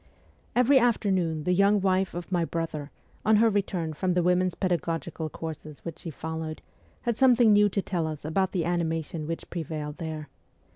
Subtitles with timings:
[0.55, 2.89] Every afternoon the young wife of my brother,
[3.23, 6.63] on her return from the women's pedagogical courses which she followed,
[7.03, 10.27] had something new to tell us about the animation which prevailed there.